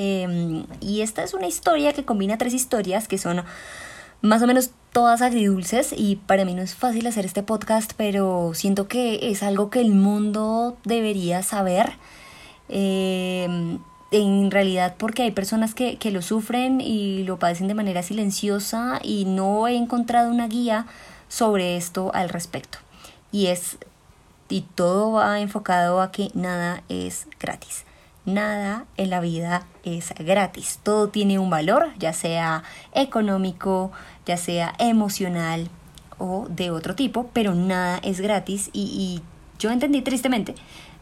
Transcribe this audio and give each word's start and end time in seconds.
Em, 0.00 0.64
y 0.80 1.00
esta 1.00 1.24
es 1.24 1.34
una 1.34 1.48
historia 1.48 1.92
que 1.92 2.04
combina 2.04 2.38
tres 2.38 2.54
historias 2.54 3.08
que 3.08 3.18
son 3.18 3.42
más 4.22 4.40
o 4.42 4.46
menos 4.46 4.70
todas 4.92 5.22
agridulces 5.22 5.92
y 5.92 6.16
para 6.16 6.44
mí 6.44 6.54
no 6.54 6.62
es 6.62 6.76
fácil 6.76 7.04
hacer 7.08 7.26
este 7.26 7.42
podcast, 7.42 7.94
pero 7.96 8.52
siento 8.54 8.86
que 8.86 9.30
es 9.32 9.42
algo 9.42 9.70
que 9.70 9.80
el 9.80 9.90
mundo 9.90 10.76
debería 10.84 11.42
saber. 11.42 11.94
Em, 12.68 13.80
en 14.12 14.50
realidad 14.52 14.94
porque 14.98 15.22
hay 15.24 15.32
personas 15.32 15.74
que, 15.74 15.98
que 15.98 16.12
lo 16.12 16.22
sufren 16.22 16.80
y 16.80 17.24
lo 17.24 17.40
padecen 17.40 17.66
de 17.66 17.74
manera 17.74 18.04
silenciosa 18.04 19.00
y 19.02 19.24
no 19.24 19.66
he 19.66 19.74
encontrado 19.74 20.30
una 20.30 20.46
guía 20.46 20.86
sobre 21.28 21.76
esto 21.76 22.12
al 22.14 22.28
respecto. 22.28 22.78
Y 23.32 23.48
es 23.48 23.78
y 24.48 24.62
todo 24.62 25.12
va 25.12 25.40
enfocado 25.40 26.00
a 26.00 26.12
que 26.12 26.30
nada 26.34 26.84
es 26.88 27.26
gratis. 27.40 27.84
Nada 28.28 28.84
en 28.98 29.08
la 29.08 29.20
vida 29.20 29.66
es 29.84 30.12
gratis. 30.18 30.80
Todo 30.82 31.08
tiene 31.08 31.38
un 31.38 31.48
valor, 31.48 31.88
ya 31.98 32.12
sea 32.12 32.62
económico, 32.92 33.90
ya 34.26 34.36
sea 34.36 34.74
emocional 34.78 35.70
o 36.18 36.46
de 36.50 36.70
otro 36.70 36.94
tipo, 36.94 37.30
pero 37.32 37.54
nada 37.54 37.98
es 38.02 38.20
gratis 38.20 38.68
y, 38.74 39.22
yo 39.58 39.70
entendí 39.70 40.02
tristemente, 40.02 40.54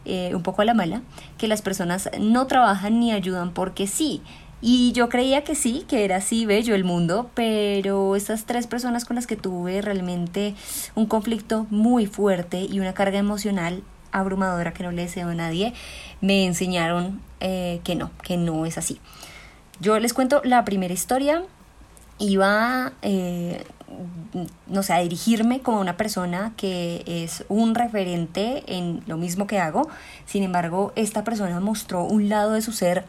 eh, 0.05 0.35
un 0.35 0.43
poco 0.43 0.63
a 0.63 0.65
la 0.65 0.73
mala, 0.73 1.03
que 1.37 1.49
las 1.49 1.63
personas 1.63 2.09
no 2.19 2.47
trabajan 2.47 3.01
ni 3.01 3.13
ayudan 3.13 3.53
porque 3.53 3.89
sí. 3.89 4.23
Y 4.63 4.93
yo 4.93 5.09
creía 5.09 5.43
que 5.43 5.55
sí, 5.55 5.85
que 5.89 6.05
era 6.05 6.17
así 6.17 6.47
bello 6.47 6.75
el 6.77 6.85
mundo, 6.85 7.29
pero 7.35 8.15
estas 8.15 8.45
tres 8.47 8.67
personas 8.69 9.05
con 9.05 9.17
las 9.17 9.27
que 9.27 9.37
tuve 9.37 9.83
realmente 9.83 10.55
un 10.95 11.07
conflicto 11.07 11.67
muy 11.71 12.07
fuerte 12.07 12.61
y 12.61 12.79
una 12.79 12.95
carga 12.95 13.19
emocional 13.19 13.83
abrumadora 14.19 14.73
que 14.73 14.83
no 14.83 14.93
le 14.93 15.03
deseo 15.03 15.29
a 15.29 15.35
nadie, 15.35 15.75
me 16.21 16.45
enseñaron 16.45 17.21
eh, 17.41 17.81
que 17.85 17.95
no, 17.95 18.11
que 18.23 18.37
no 18.37 18.67
es 18.67 18.79
así. 18.79 19.01
Yo 19.81 19.99
les 19.99 20.15
cuento 20.15 20.41
la 20.45 20.65
primera 20.65 20.95
historia. 20.95 21.43
Iba, 22.19 22.93
eh, 23.03 23.63
no 24.67 24.83
sé, 24.83 24.95
a 24.95 24.99
dirigirme 25.01 25.61
como 25.61 25.81
una 25.81 25.99
persona 25.99 26.53
que 26.57 27.05
es 27.07 27.45
un 27.49 27.75
referente 27.75 28.65
en 28.67 29.03
lo 29.07 29.19
mismo 29.19 29.47
que 29.47 29.59
hago. 29.59 29.89
Sin 30.25 30.43
embargo, 30.43 30.93
esta 30.97 31.25
persona 31.25 31.61
mostró 31.61 32.05
un 32.05 32.31
lado 32.31 32.53
de 32.53 32.63
su 32.63 32.73
ser 32.73 33.05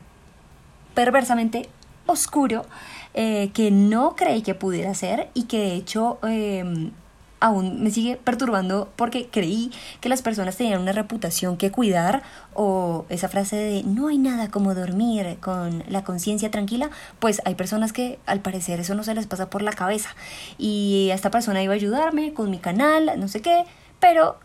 perversamente 0.93 1.69
oscuro 2.05 2.65
eh, 3.13 3.51
que 3.53 3.71
no 3.71 4.15
creí 4.15 4.41
que 4.41 4.55
pudiera 4.55 4.93
ser 4.93 5.29
y 5.33 5.43
que 5.43 5.59
de 5.59 5.73
hecho 5.75 6.19
em, 6.23 6.91
aún 7.39 7.83
me 7.83 7.91
sigue 7.91 8.17
perturbando 8.17 8.89
porque 8.95 9.29
creí 9.31 9.71
que 10.01 10.09
las 10.09 10.21
personas 10.21 10.57
tenían 10.57 10.81
una 10.81 10.91
reputación 10.91 11.57
que 11.57 11.71
cuidar 11.71 12.23
o 12.53 13.05
esa 13.09 13.29
frase 13.29 13.55
de 13.55 13.83
no 13.83 14.07
hay 14.07 14.17
nada 14.17 14.49
como 14.49 14.73
dormir 14.73 15.37
con 15.39 15.83
la 15.87 16.03
conciencia 16.03 16.51
tranquila, 16.51 16.89
pues 17.19 17.41
hay 17.45 17.55
personas 17.55 17.93
que 17.93 18.19
al 18.25 18.39
parecer 18.41 18.79
eso 18.79 18.95
no 18.95 19.03
se 19.03 19.13
les 19.13 19.27
pasa 19.27 19.49
por 19.49 19.61
la 19.61 19.71
cabeza. 19.71 20.09
Y 20.57 21.09
esta 21.11 21.31
persona 21.31 21.61
iba 21.61 21.73
a 21.73 21.75
ayudarme 21.75 22.33
con 22.33 22.49
mi 22.49 22.57
canal, 22.59 23.11
no 23.17 23.27
sé 23.27 23.41
qué, 23.41 23.65
pero 23.99 24.37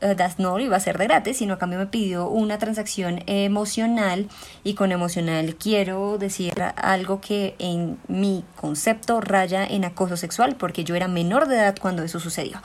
eh, 0.00 0.14
Das 0.16 0.38
no 0.38 0.58
lo 0.58 0.64
iba 0.64 0.74
a 0.74 0.78
hacer 0.78 0.98
de 0.98 1.04
gratis, 1.04 1.38
sino 1.38 1.54
a 1.54 1.58
cambio 1.58 1.78
me 1.78 1.86
pidió 1.86 2.28
una 2.28 2.58
transacción 2.58 3.22
emocional 3.26 4.28
y 4.64 4.74
con 4.74 4.92
emocional 4.92 5.56
quiero 5.56 6.18
decir 6.18 6.54
algo 6.76 7.20
que 7.20 7.54
en 7.58 7.98
mi 8.08 8.44
concepto 8.56 9.20
raya 9.20 9.66
en 9.66 9.84
acoso 9.84 10.16
sexual 10.16 10.56
porque 10.56 10.84
yo 10.84 10.94
era 10.94 11.08
menor 11.08 11.48
de 11.48 11.56
edad 11.56 11.76
cuando 11.80 12.02
eso 12.02 12.20
sucedió. 12.20 12.62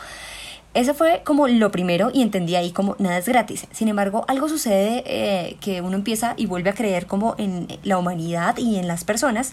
Eso 0.74 0.94
fue 0.94 1.22
como 1.26 1.50
lo 1.50 1.70
primero 1.70 2.12
y 2.14 2.22
entendí 2.22 2.56
ahí 2.56 2.72
como 2.72 2.96
nada 2.98 3.18
es 3.18 3.28
gratis. 3.28 3.68
Sin 3.72 3.90
embargo, 3.90 4.24
algo 4.30 4.48
sucede 4.48 5.04
eh, 5.06 5.58
que 5.60 5.82
uno 5.82 5.96
empieza 5.98 6.34
y 6.38 6.46
vuelve 6.46 6.70
a 6.70 6.74
creer 6.74 7.08
como 7.08 7.36
en 7.38 7.68
la 7.84 7.98
humanidad 7.98 8.58
y 8.58 8.78
en 8.78 8.88
las 8.88 9.04
personas 9.04 9.52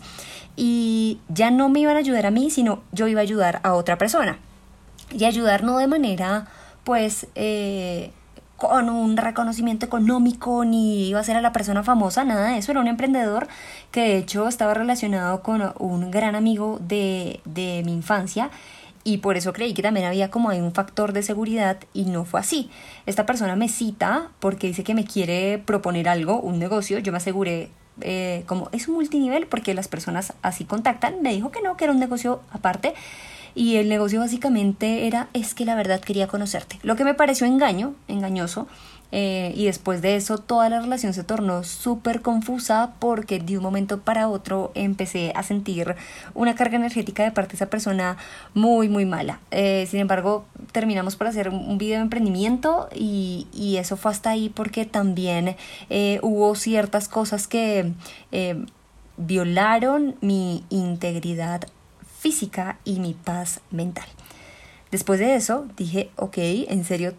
y 0.55 1.19
ya 1.29 1.51
no 1.51 1.69
me 1.71 1.81
iban 1.81 1.97
a 1.97 2.01
ayudar 2.01 2.27
a 2.27 2.31
mí, 2.31 2.51
sino 2.51 2.83
yo 2.93 3.09
iba 3.09 3.21
a 3.21 3.23
ayudar 3.23 3.61
a 3.65 3.75
otra 3.75 3.99
persona. 3.99 4.39
Y 5.11 5.25
ayudar 5.25 5.65
no 5.65 5.79
de 5.79 5.89
manera 5.89 6.47
pues 6.89 7.27
eh, 7.35 8.13
con 8.57 8.89
un 8.89 9.19
reconocimiento 9.19 9.85
económico 9.85 10.65
ni 10.65 11.11
iba 11.11 11.21
a 11.21 11.23
ser 11.23 11.37
a 11.37 11.43
la 11.43 11.53
persona 11.53 11.83
famosa, 11.83 12.25
nada 12.25 12.49
de 12.49 12.57
eso, 12.57 12.71
era 12.71 12.81
un 12.81 12.89
emprendedor 12.89 13.47
que 13.91 14.01
de 14.01 14.17
hecho 14.17 14.49
estaba 14.49 14.73
relacionado 14.73 15.43
con 15.43 15.75
un 15.81 16.11
gran 16.11 16.35
amigo 16.35 16.79
de, 16.81 17.43
de 17.45 17.83
mi 17.85 17.93
infancia 17.93 18.49
y 19.05 19.19
por 19.19 19.37
eso 19.37 19.53
creí 19.53 19.75
que 19.75 19.83
también 19.83 20.07
había 20.07 20.31
como 20.31 20.49
un 20.49 20.73
factor 20.73 21.13
de 21.13 21.23
seguridad 21.23 21.77
y 21.93 22.07
no 22.07 22.25
fue 22.25 22.41
así. 22.41 22.71
Esta 23.05 23.27
persona 23.27 23.55
me 23.55 23.69
cita 23.69 24.31
porque 24.41 24.69
dice 24.69 24.83
que 24.83 24.95
me 24.95 25.05
quiere 25.05 25.59
proponer 25.59 26.09
algo, 26.09 26.41
un 26.41 26.59
negocio, 26.59 27.01
yo 27.01 27.13
me 27.13 27.19
aseguré 27.19 27.69
eh, 28.01 28.45
como 28.47 28.71
es 28.73 28.89
un 28.89 28.95
multinivel 28.95 29.47
porque 29.47 29.75
las 29.75 29.89
personas 29.89 30.33
así 30.41 30.65
contactan, 30.65 31.21
me 31.21 31.35
dijo 31.35 31.51
que 31.51 31.61
no, 31.61 31.77
que 31.77 31.85
era 31.85 31.93
un 31.93 32.01
negocio 32.01 32.41
aparte 32.51 32.95
y 33.55 33.77
el 33.77 33.89
negocio 33.89 34.21
básicamente 34.21 35.07
era 35.07 35.29
es 35.33 35.55
que 35.55 35.65
la 35.65 35.75
verdad 35.75 36.01
quería 36.01 36.27
conocerte. 36.29 36.79
Lo 36.83 36.97
que 36.97 37.05
me 37.05 37.15
pareció 37.15 37.47
engaño, 37.47 37.95
engañoso. 38.09 38.69
Eh, 39.11 39.55
y 39.57 39.65
después 39.65 40.03
de 40.03 40.17
eso 40.17 40.37
toda 40.37 40.69
la 40.69 40.81
relación 40.81 41.15
se 41.15 41.25
tornó 41.25 41.65
súper 41.65 42.21
confusa 42.21 42.93
porque 42.99 43.39
de 43.39 43.57
un 43.57 43.63
momento 43.63 44.01
para 44.01 44.29
otro 44.29 44.71
empecé 44.75 45.33
a 45.35 45.43
sentir 45.43 45.97
una 46.35 46.55
carga 46.55 46.77
energética 46.77 47.25
de 47.25 47.31
parte 47.31 47.53
de 47.53 47.57
esa 47.57 47.71
persona 47.71 48.19
muy 48.53 48.91
muy 48.91 49.07
mala. 49.07 49.41
Eh, 49.51 49.87
sin 49.91 50.01
embargo, 50.01 50.45
terminamos 50.73 51.17
por 51.17 51.27
hacer 51.27 51.49
un 51.49 51.79
video 51.79 51.97
de 51.97 52.03
emprendimiento 52.03 52.89
y, 52.95 53.47
y 53.55 53.79
eso 53.79 53.97
fue 53.97 54.11
hasta 54.11 54.29
ahí 54.31 54.51
porque 54.51 54.85
también 54.85 55.57
eh, 55.89 56.21
hubo 56.23 56.55
ciertas 56.55 57.09
cosas 57.09 57.49
que 57.49 57.95
violaron 59.17 60.17
mi 60.21 60.65
integridad 60.69 61.63
física 62.19 62.79
y 62.85 63.01
mi 63.01 63.15
paz 63.15 63.61
mental. 63.71 64.09
Después 64.91 65.21
de 65.21 65.35
eso 65.35 65.67
dije, 65.77 66.11
ok, 66.17 66.39
en 66.39 66.85
serio, 66.85 67.15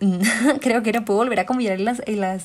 creo 0.60 0.82
que 0.82 0.92
no 0.92 1.04
puedo 1.04 1.20
volver 1.20 1.40
a 1.40 1.46
confiar 1.46 1.78
en 1.78 1.84
las, 1.84 2.02
las 2.06 2.44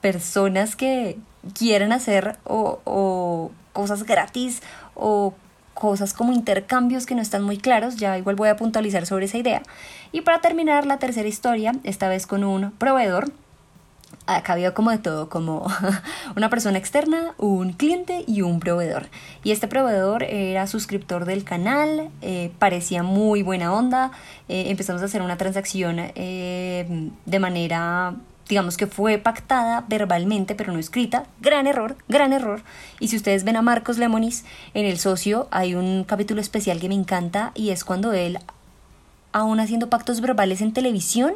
personas 0.00 0.76
que 0.76 1.18
quieren 1.54 1.92
hacer 1.92 2.36
o, 2.44 2.80
o 2.84 3.50
cosas 3.72 4.04
gratis 4.04 4.62
o 4.94 5.34
cosas 5.74 6.14
como 6.14 6.32
intercambios 6.32 7.04
que 7.04 7.16
no 7.16 7.22
están 7.22 7.42
muy 7.42 7.58
claros, 7.58 7.96
ya 7.96 8.16
igual 8.16 8.36
voy 8.36 8.48
a 8.48 8.56
puntualizar 8.56 9.06
sobre 9.06 9.26
esa 9.26 9.38
idea. 9.38 9.62
Y 10.12 10.20
para 10.20 10.40
terminar 10.40 10.86
la 10.86 10.98
tercera 10.98 11.28
historia, 11.28 11.72
esta 11.82 12.08
vez 12.08 12.26
con 12.26 12.44
un 12.44 12.70
proveedor 12.70 13.32
acá 14.26 14.54
había 14.54 14.74
como 14.74 14.90
de 14.90 14.98
todo, 14.98 15.28
como 15.28 15.66
una 16.36 16.50
persona 16.50 16.78
externa, 16.78 17.34
un 17.38 17.72
cliente 17.72 18.24
y 18.26 18.42
un 18.42 18.60
proveedor. 18.60 19.08
Y 19.42 19.50
este 19.50 19.68
proveedor 19.68 20.22
era 20.22 20.66
suscriptor 20.66 21.24
del 21.24 21.44
canal, 21.44 22.10
eh, 22.22 22.50
parecía 22.58 23.02
muy 23.02 23.42
buena 23.42 23.72
onda, 23.72 24.12
eh, 24.48 24.64
empezamos 24.68 25.02
a 25.02 25.06
hacer 25.06 25.22
una 25.22 25.36
transacción 25.36 25.96
eh, 25.98 27.10
de 27.24 27.38
manera 27.38 28.14
digamos 28.48 28.76
que 28.76 28.86
fue 28.86 29.16
pactada 29.16 29.84
verbalmente, 29.88 30.54
pero 30.54 30.70
no 30.70 30.78
escrita. 30.78 31.24
Gran 31.40 31.66
error, 31.66 31.96
gran 32.08 32.34
error. 32.34 32.62
Y 33.00 33.08
si 33.08 33.16
ustedes 33.16 33.42
ven 33.42 33.56
a 33.56 33.62
Marcos 33.62 33.96
Lemonis 33.96 34.44
en 34.74 34.84
El 34.84 34.98
Socio, 34.98 35.48
hay 35.50 35.74
un 35.74 36.04
capítulo 36.04 36.42
especial 36.42 36.78
que 36.78 36.90
me 36.90 36.94
encanta 36.94 37.52
y 37.54 37.70
es 37.70 37.84
cuando 37.84 38.12
él, 38.12 38.38
aún 39.32 39.60
haciendo 39.60 39.88
pactos 39.88 40.20
verbales 40.20 40.60
en 40.60 40.74
televisión, 40.74 41.32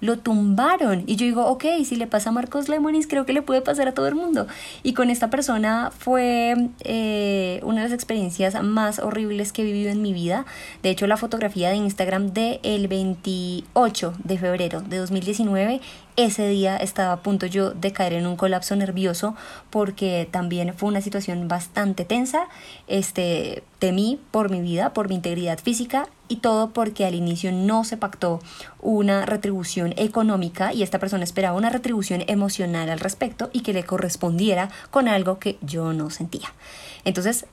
lo 0.00 0.18
tumbaron. 0.18 1.04
Y 1.06 1.16
yo 1.16 1.26
digo, 1.26 1.46
ok, 1.46 1.64
si 1.84 1.96
le 1.96 2.06
pasa 2.06 2.30
a 2.30 2.32
Marcos 2.32 2.68
Lemonis, 2.68 3.06
creo 3.06 3.26
que 3.26 3.32
le 3.32 3.42
puede 3.42 3.60
pasar 3.60 3.88
a 3.88 3.94
todo 3.94 4.08
el 4.08 4.14
mundo. 4.14 4.46
Y 4.82 4.92
con 4.92 5.10
esta 5.10 5.30
persona 5.30 5.90
fue 5.96 6.70
eh, 6.84 7.60
una 7.62 7.82
de 7.82 7.88
las 7.88 7.92
experiencias 7.92 8.62
más 8.62 8.98
horribles 8.98 9.52
que 9.52 9.62
he 9.62 9.64
vivido 9.64 9.90
en 9.90 10.02
mi 10.02 10.12
vida. 10.12 10.46
De 10.82 10.90
hecho, 10.90 11.06
la 11.06 11.16
fotografía 11.16 11.70
de 11.70 11.76
Instagram 11.76 12.32
del 12.32 12.60
el 12.62 12.88
28 12.88 14.14
de 14.22 14.38
febrero 14.38 14.80
de 14.80 14.98
2019 14.98 15.80
ese 16.18 16.48
día 16.48 16.76
estaba 16.76 17.12
a 17.12 17.22
punto 17.22 17.46
yo 17.46 17.70
de 17.70 17.92
caer 17.92 18.12
en 18.12 18.26
un 18.26 18.34
colapso 18.34 18.74
nervioso 18.74 19.36
porque 19.70 20.28
también 20.28 20.74
fue 20.74 20.88
una 20.88 21.00
situación 21.00 21.46
bastante 21.46 22.04
tensa. 22.04 22.48
Este, 22.88 23.62
temí 23.78 24.18
por 24.32 24.50
mi 24.50 24.60
vida, 24.60 24.92
por 24.92 25.08
mi 25.08 25.14
integridad 25.14 25.60
física 25.60 26.08
y 26.26 26.38
todo 26.38 26.70
porque 26.70 27.06
al 27.06 27.14
inicio 27.14 27.52
no 27.52 27.84
se 27.84 27.96
pactó 27.96 28.40
una 28.80 29.26
retribución 29.26 29.94
económica 29.96 30.72
y 30.74 30.82
esta 30.82 30.98
persona 30.98 31.22
esperaba 31.22 31.56
una 31.56 31.70
retribución 31.70 32.24
emocional 32.26 32.90
al 32.90 32.98
respecto 32.98 33.48
y 33.52 33.60
que 33.60 33.72
le 33.72 33.84
correspondiera 33.84 34.70
con 34.90 35.06
algo 35.06 35.38
que 35.38 35.56
yo 35.62 35.92
no 35.92 36.10
sentía. 36.10 36.52
Entonces, 37.04 37.46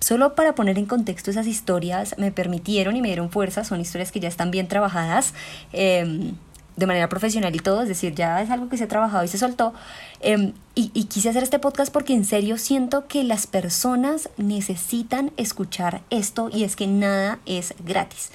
solo 0.00 0.34
para 0.34 0.54
poner 0.54 0.78
en 0.78 0.86
contexto 0.86 1.30
esas 1.30 1.46
historias 1.46 2.14
me 2.16 2.32
permitieron 2.32 2.96
y 2.96 3.02
me 3.02 3.08
dieron 3.08 3.28
fuerza, 3.28 3.62
son 3.62 3.82
historias 3.82 4.10
que 4.10 4.20
ya 4.20 4.28
están 4.28 4.50
bien 4.50 4.68
trabajadas. 4.68 5.34
Em, 5.74 6.32
de 6.76 6.86
manera 6.86 7.08
profesional 7.08 7.54
y 7.54 7.58
todo, 7.58 7.82
es 7.82 7.88
decir, 7.88 8.14
ya 8.14 8.42
es 8.42 8.50
algo 8.50 8.68
que 8.68 8.76
se 8.76 8.84
ha 8.84 8.88
trabajado 8.88 9.24
y 9.24 9.28
se 9.28 9.38
soltó. 9.38 9.72
Em, 10.20 10.52
y, 10.74 11.04
quise 11.04 11.30
hacer 11.30 11.42
este 11.42 11.58
podcast 11.58 11.92
porque 11.92 12.12
en 12.12 12.24
serio 12.24 12.58
siento 12.58 13.06
que 13.08 13.24
las 13.24 13.46
personas 13.46 14.28
necesitan 14.36 15.32
escuchar 15.38 16.02
esto 16.10 16.50
y 16.52 16.64
es 16.64 16.76
que 16.76 16.86
nada 16.86 17.38
es 17.46 17.74
gratis. 17.84 18.30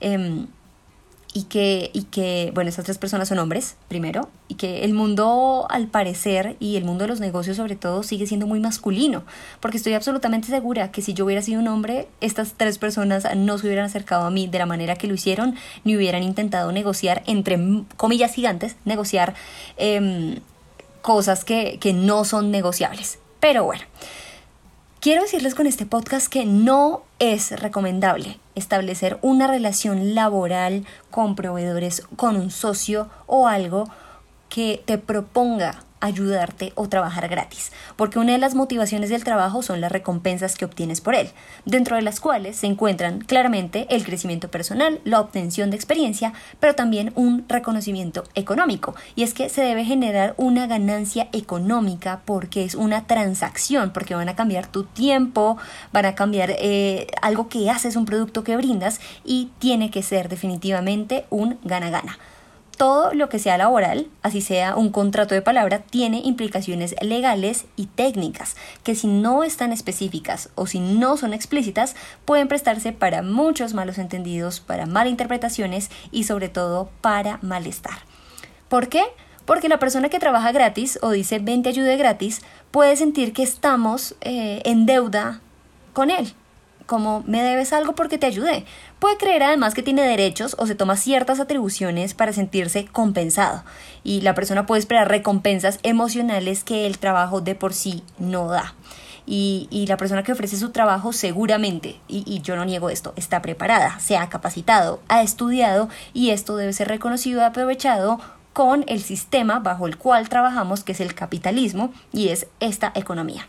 Em, 0.00 0.46
y 1.32 1.44
que, 1.44 1.90
y 1.92 2.04
que, 2.04 2.50
bueno, 2.54 2.68
estas 2.68 2.84
tres 2.84 2.98
personas 2.98 3.28
son 3.28 3.38
hombres, 3.38 3.76
primero, 3.88 4.28
y 4.48 4.56
que 4.56 4.84
el 4.84 4.94
mundo, 4.94 5.66
al 5.70 5.86
parecer, 5.86 6.56
y 6.58 6.76
el 6.76 6.84
mundo 6.84 7.04
de 7.04 7.08
los 7.08 7.20
negocios 7.20 7.56
sobre 7.56 7.76
todo, 7.76 8.02
sigue 8.02 8.26
siendo 8.26 8.46
muy 8.46 8.58
masculino, 8.58 9.22
porque 9.60 9.76
estoy 9.76 9.94
absolutamente 9.94 10.48
segura 10.48 10.90
que 10.90 11.02
si 11.02 11.14
yo 11.14 11.24
hubiera 11.24 11.42
sido 11.42 11.60
un 11.60 11.68
hombre, 11.68 12.08
estas 12.20 12.54
tres 12.56 12.78
personas 12.78 13.28
no 13.36 13.58
se 13.58 13.66
hubieran 13.66 13.84
acercado 13.84 14.24
a 14.24 14.30
mí 14.30 14.48
de 14.48 14.58
la 14.58 14.66
manera 14.66 14.96
que 14.96 15.06
lo 15.06 15.14
hicieron, 15.14 15.54
ni 15.84 15.96
hubieran 15.96 16.24
intentado 16.24 16.72
negociar, 16.72 17.22
entre 17.26 17.58
comillas 17.96 18.34
gigantes, 18.34 18.76
negociar 18.84 19.34
em, 19.76 20.40
cosas 21.00 21.44
que, 21.44 21.78
que 21.80 21.92
no 21.92 22.24
son 22.24 22.50
negociables. 22.50 23.18
Pero 23.38 23.64
bueno. 23.64 23.84
Quiero 25.00 25.22
decirles 25.22 25.54
con 25.54 25.66
este 25.66 25.86
podcast 25.86 26.30
que 26.30 26.44
no 26.44 27.04
es 27.20 27.58
recomendable 27.58 28.38
establecer 28.54 29.18
una 29.22 29.46
relación 29.46 30.14
laboral 30.14 30.84
con 31.10 31.36
proveedores, 31.36 32.02
con 32.16 32.36
un 32.36 32.50
socio 32.50 33.08
o 33.26 33.48
algo 33.48 33.88
que 34.50 34.82
te 34.84 34.98
proponga 34.98 35.84
ayudarte 36.00 36.72
o 36.74 36.88
trabajar 36.88 37.28
gratis, 37.28 37.72
porque 37.96 38.18
una 38.18 38.32
de 38.32 38.38
las 38.38 38.54
motivaciones 38.54 39.10
del 39.10 39.24
trabajo 39.24 39.62
son 39.62 39.80
las 39.80 39.92
recompensas 39.92 40.56
que 40.56 40.64
obtienes 40.64 41.00
por 41.00 41.14
él, 41.14 41.30
dentro 41.64 41.96
de 41.96 42.02
las 42.02 42.20
cuales 42.20 42.56
se 42.56 42.66
encuentran 42.66 43.20
claramente 43.20 43.86
el 43.90 44.04
crecimiento 44.04 44.50
personal, 44.50 45.00
la 45.04 45.20
obtención 45.20 45.70
de 45.70 45.76
experiencia, 45.76 46.32
pero 46.58 46.74
también 46.74 47.12
un 47.14 47.44
reconocimiento 47.48 48.24
económico, 48.34 48.94
y 49.14 49.22
es 49.22 49.34
que 49.34 49.48
se 49.48 49.62
debe 49.62 49.84
generar 49.84 50.34
una 50.36 50.66
ganancia 50.66 51.28
económica 51.32 52.22
porque 52.24 52.64
es 52.64 52.74
una 52.74 53.06
transacción, 53.06 53.92
porque 53.92 54.14
van 54.14 54.28
a 54.28 54.36
cambiar 54.36 54.66
tu 54.66 54.84
tiempo, 54.84 55.58
van 55.92 56.06
a 56.06 56.14
cambiar 56.14 56.50
eh, 56.58 57.06
algo 57.22 57.48
que 57.48 57.70
haces, 57.70 57.96
un 57.96 58.04
producto 58.04 58.44
que 58.44 58.56
brindas, 58.56 59.00
y 59.24 59.50
tiene 59.58 59.90
que 59.90 60.02
ser 60.02 60.28
definitivamente 60.28 61.26
un 61.30 61.58
gana-gana 61.62 62.18
todo 62.80 63.12
lo 63.12 63.28
que 63.28 63.38
sea 63.38 63.58
laboral, 63.58 64.08
así 64.22 64.40
sea 64.40 64.74
un 64.74 64.88
contrato 64.88 65.34
de 65.34 65.42
palabra, 65.42 65.80
tiene 65.80 66.22
implicaciones 66.24 66.94
legales 67.02 67.66
y 67.76 67.88
técnicas 67.88 68.56
que 68.84 68.94
si 68.94 69.06
no 69.06 69.44
están 69.44 69.70
específicas 69.70 70.48
o 70.54 70.66
si 70.66 70.80
no 70.80 71.18
son 71.18 71.34
explícitas 71.34 71.94
pueden 72.24 72.48
prestarse 72.48 72.94
para 72.94 73.20
muchos 73.20 73.74
malos 73.74 73.98
entendidos, 73.98 74.60
para 74.60 74.86
malinterpretaciones 74.86 75.90
y 76.10 76.24
sobre 76.24 76.48
todo 76.48 76.88
para 77.02 77.38
malestar. 77.42 77.98
¿Por 78.70 78.88
qué? 78.88 79.02
Porque 79.44 79.68
la 79.68 79.78
persona 79.78 80.08
que 80.08 80.18
trabaja 80.18 80.50
gratis 80.50 80.98
o 81.02 81.10
dice 81.10 81.38
ven 81.38 81.62
te 81.62 81.68
ayude 81.68 81.98
gratis 81.98 82.40
puede 82.70 82.96
sentir 82.96 83.34
que 83.34 83.42
estamos 83.42 84.14
eh, 84.22 84.62
en 84.64 84.86
deuda 84.86 85.42
con 85.92 86.08
él 86.08 86.32
como 86.90 87.22
me 87.24 87.40
debes 87.40 87.72
algo 87.72 87.94
porque 87.94 88.18
te 88.18 88.26
ayudé. 88.26 88.64
Puede 88.98 89.16
creer 89.16 89.44
además 89.44 89.74
que 89.74 89.84
tiene 89.84 90.02
derechos 90.02 90.56
o 90.58 90.66
se 90.66 90.74
toma 90.74 90.96
ciertas 90.96 91.38
atribuciones 91.38 92.14
para 92.14 92.32
sentirse 92.32 92.84
compensado 92.86 93.62
y 94.02 94.22
la 94.22 94.34
persona 94.34 94.66
puede 94.66 94.80
esperar 94.80 95.08
recompensas 95.08 95.78
emocionales 95.84 96.64
que 96.64 96.88
el 96.88 96.98
trabajo 96.98 97.40
de 97.40 97.54
por 97.54 97.74
sí 97.74 98.02
no 98.18 98.48
da. 98.48 98.74
Y, 99.24 99.68
la 99.86 99.96
persona 99.96 100.24
que 100.24 100.32
ofrece 100.32 100.56
su 100.56 100.70
trabajo 100.70 101.12
seguramente, 101.12 102.00
y, 102.08 102.24
y, 102.26 102.40
yo 102.40 102.56
no 102.56 102.64
niego 102.64 102.90
esto, 102.90 103.12
está 103.14 103.40
preparada, 103.40 104.00
se 104.00 104.16
ha 104.16 104.28
capacitado, 104.28 105.00
ha 105.06 105.22
estudiado 105.22 105.88
y 106.12 106.30
esto 106.30 106.56
debe 106.56 106.72
ser 106.72 106.88
reconocido 106.88 107.40
y 107.40 107.44
aprovechado 107.44 108.18
con 108.52 108.84
el 108.88 109.00
sistema 109.00 109.60
bajo 109.60 109.86
el 109.86 109.96
cual 109.96 110.28
trabajamos, 110.28 110.82
que 110.82 110.90
es 110.90 111.00
el 111.00 111.14
capitalismo 111.14 111.92
y 112.12 112.30
es 112.30 112.48
esta 112.58 112.90
economía. 112.96 113.46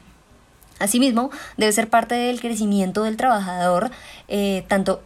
Asimismo, 0.82 1.32
debe 1.58 1.72
ser 1.72 1.90
parte 1.90 2.16
del 2.16 2.40
crecimiento 2.40 3.04
del 3.04 3.18
trabajador, 3.18 3.92
eh, 4.28 4.66
tanto, 4.68 5.02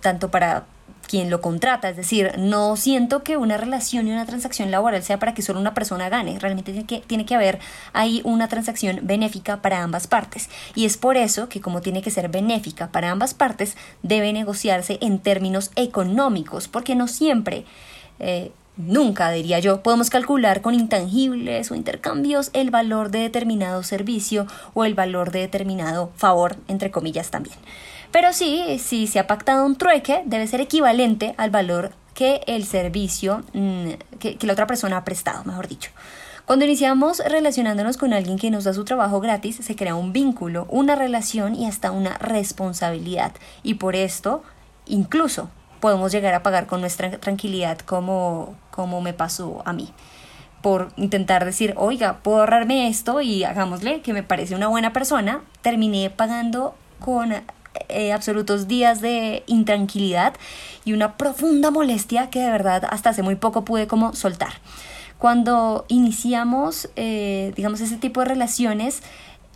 tanto 0.00 0.30
para 0.30 0.64
quien 1.06 1.30
lo 1.30 1.40
contrata, 1.40 1.88
es 1.88 1.96
decir, 1.96 2.32
no 2.38 2.76
siento 2.76 3.22
que 3.22 3.36
una 3.36 3.56
relación 3.56 4.08
y 4.08 4.12
una 4.12 4.26
transacción 4.26 4.70
laboral 4.70 5.02
sea 5.02 5.18
para 5.18 5.34
que 5.34 5.42
solo 5.42 5.60
una 5.60 5.74
persona 5.74 6.08
gane, 6.08 6.38
realmente 6.38 6.72
tiene 6.72 6.86
que, 6.86 7.00
tiene 7.00 7.26
que 7.26 7.34
haber 7.34 7.60
ahí 7.92 8.20
una 8.24 8.48
transacción 8.48 9.00
benéfica 9.02 9.62
para 9.62 9.82
ambas 9.82 10.06
partes. 10.06 10.48
Y 10.74 10.86
es 10.86 10.96
por 10.96 11.16
eso 11.16 11.48
que 11.48 11.60
como 11.60 11.80
tiene 11.80 12.02
que 12.02 12.10
ser 12.10 12.28
benéfica 12.28 12.90
para 12.90 13.10
ambas 13.10 13.34
partes, 13.34 13.76
debe 14.02 14.32
negociarse 14.32 14.98
en 15.00 15.18
términos 15.18 15.70
económicos, 15.76 16.68
porque 16.68 16.94
no 16.94 17.08
siempre... 17.08 17.64
Eh, 18.18 18.52
Nunca, 18.76 19.30
diría 19.30 19.60
yo, 19.60 19.82
podemos 19.82 20.10
calcular 20.10 20.60
con 20.60 20.74
intangibles 20.74 21.70
o 21.70 21.76
intercambios 21.76 22.50
el 22.54 22.70
valor 22.70 23.10
de 23.10 23.20
determinado 23.20 23.84
servicio 23.84 24.48
o 24.74 24.84
el 24.84 24.94
valor 24.94 25.30
de 25.30 25.40
determinado 25.40 26.10
favor, 26.16 26.56
entre 26.66 26.90
comillas 26.90 27.30
también. 27.30 27.56
Pero 28.10 28.32
sí, 28.32 28.80
si 28.80 29.06
se 29.06 29.20
ha 29.20 29.28
pactado 29.28 29.64
un 29.64 29.76
trueque, 29.76 30.22
debe 30.26 30.48
ser 30.48 30.60
equivalente 30.60 31.34
al 31.36 31.50
valor 31.50 31.92
que 32.14 32.40
el 32.48 32.64
servicio, 32.64 33.44
mm, 33.52 33.90
que, 34.18 34.36
que 34.36 34.46
la 34.46 34.52
otra 34.54 34.66
persona 34.66 34.96
ha 34.96 35.04
prestado, 35.04 35.44
mejor 35.44 35.68
dicho. 35.68 35.90
Cuando 36.44 36.64
iniciamos 36.64 37.22
relacionándonos 37.24 37.96
con 37.96 38.12
alguien 38.12 38.38
que 38.38 38.50
nos 38.50 38.64
da 38.64 38.74
su 38.74 38.84
trabajo 38.84 39.20
gratis, 39.20 39.56
se 39.56 39.76
crea 39.76 39.94
un 39.94 40.12
vínculo, 40.12 40.66
una 40.68 40.94
relación 40.94 41.54
y 41.54 41.66
hasta 41.66 41.90
una 41.90 42.18
responsabilidad. 42.18 43.32
Y 43.62 43.74
por 43.74 43.96
esto, 43.96 44.42
incluso 44.84 45.48
podemos 45.84 46.10
llegar 46.12 46.32
a 46.32 46.42
pagar 46.42 46.66
con 46.66 46.80
nuestra 46.80 47.10
tranquilidad 47.10 47.78
como, 47.80 48.54
como 48.70 49.02
me 49.02 49.12
pasó 49.12 49.60
a 49.66 49.74
mí. 49.74 49.90
Por 50.62 50.88
intentar 50.96 51.44
decir, 51.44 51.74
oiga, 51.76 52.20
puedo 52.22 52.38
ahorrarme 52.38 52.88
esto 52.88 53.20
y 53.20 53.44
hagámosle, 53.44 54.00
que 54.00 54.14
me 54.14 54.22
parece 54.22 54.54
una 54.54 54.68
buena 54.68 54.94
persona, 54.94 55.42
terminé 55.60 56.08
pagando 56.08 56.74
con 57.00 57.34
eh, 57.90 58.12
absolutos 58.14 58.66
días 58.66 59.02
de 59.02 59.42
intranquilidad 59.46 60.32
y 60.86 60.94
una 60.94 61.18
profunda 61.18 61.70
molestia 61.70 62.30
que 62.30 62.40
de 62.40 62.50
verdad 62.50 62.88
hasta 62.88 63.10
hace 63.10 63.22
muy 63.22 63.34
poco 63.34 63.66
pude 63.66 63.86
como 63.86 64.14
soltar. 64.14 64.54
Cuando 65.18 65.84
iniciamos, 65.88 66.88
eh, 66.96 67.52
digamos, 67.56 67.82
ese 67.82 67.98
tipo 67.98 68.20
de 68.20 68.26
relaciones, 68.28 69.02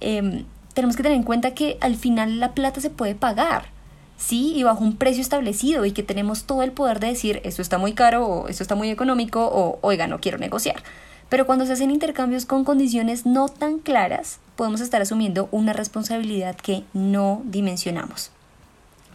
em, 0.00 0.44
tenemos 0.74 0.94
que 0.94 1.02
tener 1.02 1.16
en 1.16 1.24
cuenta 1.24 1.54
que 1.54 1.78
al 1.80 1.96
final 1.96 2.38
la 2.38 2.52
plata 2.52 2.82
se 2.82 2.90
puede 2.90 3.14
pagar 3.14 3.77
sí, 4.18 4.52
y 4.54 4.64
bajo 4.64 4.84
un 4.84 4.96
precio 4.96 5.22
establecido 5.22 5.86
y 5.86 5.92
que 5.92 6.02
tenemos 6.02 6.44
todo 6.44 6.62
el 6.62 6.72
poder 6.72 7.00
de 7.00 7.06
decir 7.06 7.40
esto 7.44 7.62
está 7.62 7.78
muy 7.78 7.94
caro 7.94 8.26
o 8.26 8.48
esto 8.48 8.62
está 8.62 8.74
muy 8.74 8.90
económico 8.90 9.48
o 9.50 9.78
oiga, 9.80 10.06
no 10.06 10.20
quiero 10.20 10.36
negociar. 10.36 10.82
Pero 11.30 11.46
cuando 11.46 11.64
se 11.64 11.72
hacen 11.72 11.90
intercambios 11.90 12.44
con 12.44 12.64
condiciones 12.64 13.24
no 13.24 13.48
tan 13.48 13.78
claras, 13.78 14.40
podemos 14.56 14.80
estar 14.80 15.00
asumiendo 15.00 15.48
una 15.52 15.72
responsabilidad 15.72 16.56
que 16.56 16.84
no 16.92 17.42
dimensionamos. 17.44 18.30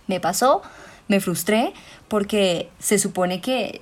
Me 0.07 0.19
pasó, 0.19 0.61
me 1.07 1.19
frustré 1.19 1.73
porque 2.07 2.69
se 2.79 2.99
supone 2.99 3.41
que 3.41 3.81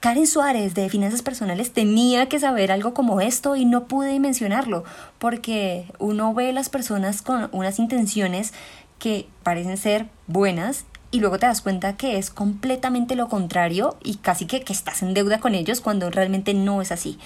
Karen 0.00 0.26
Suárez 0.26 0.74
de 0.74 0.88
Finanzas 0.88 1.22
Personales 1.22 1.72
tenía 1.72 2.28
que 2.28 2.38
saber 2.38 2.70
algo 2.70 2.94
como 2.94 3.20
esto 3.20 3.56
y 3.56 3.64
no 3.64 3.88
pude 3.88 4.12
dimensionarlo 4.12 4.84
porque 5.18 5.86
uno 5.98 6.32
ve 6.32 6.50
a 6.50 6.52
las 6.52 6.68
personas 6.68 7.22
con 7.22 7.48
unas 7.52 7.78
intenciones 7.78 8.52
que 8.98 9.28
parecen 9.42 9.76
ser 9.76 10.06
buenas 10.26 10.84
y 11.10 11.20
luego 11.20 11.38
te 11.38 11.46
das 11.46 11.60
cuenta 11.60 11.96
que 11.96 12.18
es 12.18 12.30
completamente 12.30 13.14
lo 13.14 13.28
contrario 13.28 13.96
y 14.02 14.16
casi 14.16 14.46
que, 14.46 14.62
que 14.62 14.72
estás 14.72 15.02
en 15.02 15.14
deuda 15.14 15.40
con 15.40 15.54
ellos 15.54 15.80
cuando 15.80 16.10
realmente 16.10 16.54
no 16.54 16.82
es 16.82 16.92
así. 16.92 17.18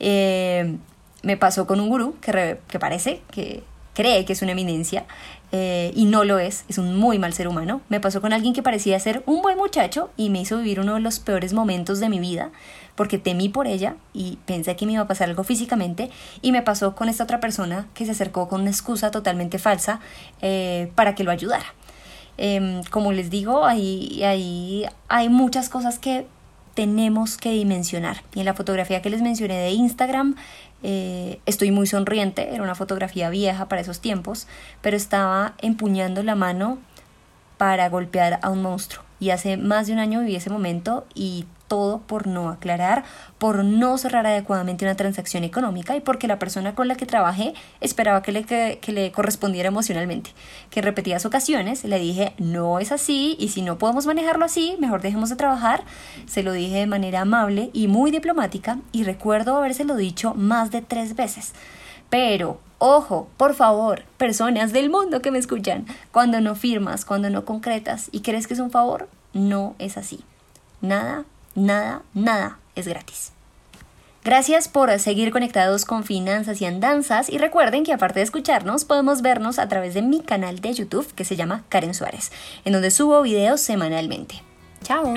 Eh, 0.00 0.76
me 1.22 1.36
pasó 1.36 1.66
con 1.66 1.80
un 1.80 1.88
gurú 1.88 2.16
que, 2.20 2.60
que 2.68 2.78
parece 2.78 3.22
que 3.30 3.64
cree 3.94 4.24
que 4.24 4.34
es 4.34 4.42
una 4.42 4.52
eminencia 4.52 5.04
eh, 5.52 5.92
y 5.94 6.04
no 6.04 6.24
lo 6.24 6.38
es, 6.38 6.64
es 6.68 6.78
un 6.78 6.96
muy 6.96 7.18
mal 7.18 7.32
ser 7.32 7.48
humano. 7.48 7.80
Me 7.88 8.00
pasó 8.00 8.20
con 8.20 8.32
alguien 8.32 8.52
que 8.52 8.62
parecía 8.62 8.98
ser 9.00 9.22
un 9.26 9.40
buen 9.40 9.56
muchacho 9.56 10.10
y 10.16 10.30
me 10.30 10.40
hizo 10.40 10.58
vivir 10.58 10.80
uno 10.80 10.94
de 10.94 11.00
los 11.00 11.20
peores 11.20 11.52
momentos 11.52 12.00
de 12.00 12.08
mi 12.08 12.18
vida 12.18 12.50
porque 12.94 13.18
temí 13.18 13.48
por 13.48 13.66
ella 13.66 13.96
y 14.12 14.38
pensé 14.46 14.76
que 14.76 14.86
me 14.86 14.92
iba 14.92 15.02
a 15.02 15.06
pasar 15.06 15.28
algo 15.28 15.44
físicamente 15.44 16.10
y 16.42 16.52
me 16.52 16.62
pasó 16.62 16.94
con 16.94 17.08
esta 17.08 17.24
otra 17.24 17.40
persona 17.40 17.86
que 17.94 18.04
se 18.04 18.12
acercó 18.12 18.48
con 18.48 18.62
una 18.62 18.70
excusa 18.70 19.10
totalmente 19.10 19.58
falsa 19.58 20.00
eh, 20.42 20.90
para 20.94 21.14
que 21.14 21.24
lo 21.24 21.30
ayudara. 21.30 21.66
Em, 22.36 22.82
como 22.90 23.12
les 23.12 23.30
digo, 23.30 23.64
ahí, 23.64 24.22
ahí 24.24 24.86
hay 25.08 25.28
muchas 25.28 25.68
cosas 25.68 25.98
que 25.98 26.26
tenemos 26.74 27.36
que 27.36 27.50
dimensionar. 27.50 28.22
Y 28.34 28.40
en 28.40 28.46
la 28.46 28.54
fotografía 28.54 29.00
que 29.00 29.10
les 29.10 29.22
mencioné 29.22 29.58
de 29.58 29.70
Instagram, 29.70 30.34
eh, 30.86 31.40
estoy 31.46 31.70
muy 31.70 31.86
sonriente, 31.86 32.54
era 32.54 32.62
una 32.62 32.74
fotografía 32.74 33.30
vieja 33.30 33.68
para 33.68 33.80
esos 33.80 34.00
tiempos, 34.00 34.46
pero 34.82 34.98
estaba 34.98 35.54
empuñando 35.62 36.22
la 36.22 36.34
mano 36.34 36.78
para 37.56 37.88
golpear 37.88 38.38
a 38.42 38.50
un 38.50 38.60
monstruo. 38.60 39.02
Y 39.18 39.30
hace 39.30 39.56
más 39.56 39.86
de 39.86 39.94
un 39.94 39.98
año 39.98 40.20
viví 40.20 40.36
ese 40.36 40.50
momento 40.50 41.06
y 41.14 41.46
todo 41.74 41.98
por 41.98 42.28
no 42.28 42.50
aclarar, 42.50 43.02
por 43.36 43.64
no 43.64 43.98
cerrar 43.98 44.28
adecuadamente 44.28 44.84
una 44.84 44.94
transacción 44.94 45.42
económica 45.42 45.96
y 45.96 46.00
porque 46.00 46.28
la 46.28 46.38
persona 46.38 46.76
con 46.76 46.86
la 46.86 46.94
que 46.94 47.04
trabajé 47.04 47.52
esperaba 47.80 48.22
que 48.22 48.30
le, 48.30 48.44
que, 48.44 48.92
le 48.92 49.10
correspondiera 49.10 49.70
emocionalmente. 49.70 50.30
Que 50.70 50.78
en 50.78 50.84
repetidas 50.84 51.26
ocasiones 51.26 51.82
le 51.82 51.98
dije, 51.98 52.32
no 52.38 52.78
es 52.78 52.92
así 52.92 53.34
y 53.40 53.48
si 53.48 53.62
no 53.62 53.76
podemos 53.76 54.06
manejarlo 54.06 54.44
así, 54.44 54.76
mejor 54.78 55.02
dejemos 55.02 55.30
de 55.30 55.34
trabajar. 55.34 55.82
Se 56.26 56.44
lo 56.44 56.52
dije 56.52 56.76
de 56.76 56.86
manera 56.86 57.22
amable 57.22 57.70
y 57.72 57.88
muy 57.88 58.12
diplomática 58.12 58.78
y 58.92 59.02
recuerdo 59.02 59.56
habérselo 59.56 59.96
dicho 59.96 60.32
más 60.34 60.70
de 60.70 60.80
tres 60.80 61.16
veces. 61.16 61.54
Pero, 62.08 62.60
ojo, 62.78 63.26
por 63.36 63.54
favor, 63.56 64.04
personas 64.16 64.72
del 64.72 64.90
mundo 64.90 65.22
que 65.22 65.32
me 65.32 65.38
escuchan, 65.38 65.86
cuando 66.12 66.40
no 66.40 66.54
firmas, 66.54 67.04
cuando 67.04 67.30
no 67.30 67.44
concretas 67.44 68.10
y 68.12 68.20
crees 68.20 68.46
que 68.46 68.54
es 68.54 68.60
un 68.60 68.70
favor, 68.70 69.08
no 69.32 69.74
es 69.80 69.96
así. 69.96 70.20
Nada 70.80 71.24
nada, 71.54 72.02
nada 72.14 72.58
es 72.74 72.88
gratis. 72.88 73.32
Gracias 74.24 74.68
por 74.68 74.98
seguir 74.98 75.30
conectados 75.30 75.84
con 75.84 76.02
Finanzas 76.02 76.62
y 76.62 76.64
Andanzas 76.64 77.28
y 77.28 77.36
recuerden 77.36 77.84
que 77.84 77.92
aparte 77.92 78.20
de 78.20 78.24
escucharnos 78.24 78.86
podemos 78.86 79.20
vernos 79.20 79.58
a 79.58 79.68
través 79.68 79.92
de 79.92 80.00
mi 80.00 80.20
canal 80.20 80.60
de 80.60 80.72
YouTube 80.72 81.12
que 81.14 81.26
se 81.26 81.36
llama 81.36 81.62
Karen 81.68 81.92
Suárez, 81.92 82.32
en 82.64 82.72
donde 82.72 82.90
subo 82.90 83.20
videos 83.20 83.60
semanalmente. 83.60 84.42
Chao. 84.82 85.12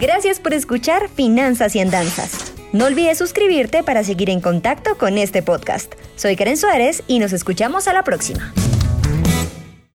Gracias 0.00 0.40
por 0.40 0.54
escuchar 0.54 1.08
Finanzas 1.08 1.76
y 1.76 1.80
Andanzas. 1.80 2.52
No 2.72 2.86
olvides 2.86 3.18
suscribirte 3.18 3.84
para 3.84 4.02
seguir 4.02 4.30
en 4.30 4.40
contacto 4.40 4.98
con 4.98 5.18
este 5.18 5.42
podcast. 5.42 5.94
Soy 6.16 6.34
Karen 6.34 6.56
Suárez 6.56 7.04
y 7.06 7.20
nos 7.20 7.32
escuchamos 7.32 7.86
a 7.86 7.92
la 7.92 8.02
próxima. 8.02 8.52